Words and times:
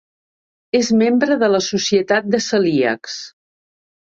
És 0.79 0.87
membre 1.01 1.37
de 1.43 1.49
la 1.55 1.61
Societat 1.65 2.33
de 2.37 2.41
celíacs. 2.47 3.19